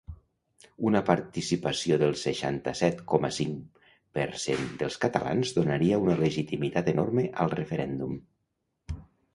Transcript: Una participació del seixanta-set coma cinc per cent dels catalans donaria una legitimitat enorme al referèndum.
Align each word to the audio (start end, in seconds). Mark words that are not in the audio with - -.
Una 0.91 1.01
participació 1.09 1.99
del 2.03 2.15
seixanta-set 2.21 3.03
coma 3.13 3.31
cinc 3.37 3.85
per 4.19 4.27
cent 4.47 4.67
dels 4.81 4.99
catalans 5.05 5.53
donaria 5.61 6.01
una 6.07 6.19
legitimitat 6.25 6.93
enorme 6.97 7.29
al 7.45 7.57
referèndum. 7.63 8.19